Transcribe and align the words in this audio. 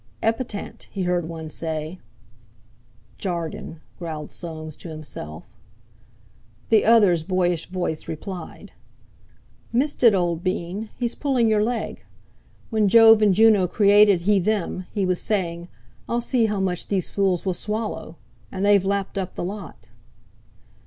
"Epatant!" 0.23 0.87
he 0.91 1.03
heard 1.03 1.29
one 1.29 1.47
say. 1.47 1.99
"Jargon!" 3.19 3.81
growled 3.99 4.31
Soames 4.31 4.75
to 4.77 4.89
himself. 4.89 5.43
The 6.69 6.83
other's 6.83 7.21
boyish 7.21 7.67
voice 7.67 8.07
replied 8.07 8.71
"Missed 9.71 10.03
it, 10.03 10.15
old 10.15 10.43
bean; 10.43 10.89
he's 10.97 11.13
pulling 11.13 11.49
your 11.51 11.63
leg. 11.63 12.03
When 12.71 12.87
Jove 12.87 13.21
and 13.21 13.31
Juno 13.31 13.67
created 13.67 14.21
he 14.21 14.39
them, 14.39 14.87
he 14.91 15.05
was 15.05 15.21
saying: 15.21 15.67
'I'll 16.09 16.19
see 16.21 16.47
how 16.47 16.59
much 16.59 16.87
these 16.87 17.11
fools 17.11 17.45
will 17.45 17.53
swallow.' 17.53 18.15
And 18.51 18.65
they've 18.65 18.83
lapped 18.83 19.19
up 19.19 19.35
the 19.35 19.43
lot." 19.43 19.89